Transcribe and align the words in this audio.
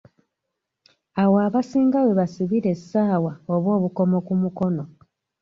Awo 1.21 1.37
abasinga 1.47 1.97
we 2.05 2.11
basibira 2.19 2.67
essaawa 2.75 3.31
oba 3.53 3.69
obukomo 3.77 4.17
ku 4.27 4.33
mukono. 4.41 4.83